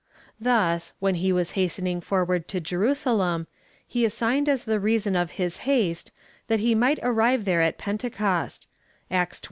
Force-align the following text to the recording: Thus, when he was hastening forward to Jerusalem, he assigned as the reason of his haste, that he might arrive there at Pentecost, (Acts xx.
Thus, 0.39 0.93
when 0.97 1.13
he 1.13 1.31
was 1.31 1.51
hastening 1.51 2.01
forward 2.01 2.47
to 2.47 2.59
Jerusalem, 2.59 3.45
he 3.87 4.03
assigned 4.03 4.49
as 4.49 4.63
the 4.63 4.79
reason 4.79 5.15
of 5.15 5.29
his 5.37 5.57
haste, 5.57 6.11
that 6.47 6.59
he 6.59 6.73
might 6.73 6.97
arrive 7.03 7.45
there 7.45 7.61
at 7.61 7.77
Pentecost, 7.77 8.65
(Acts 9.11 9.37
xx. 9.37 9.39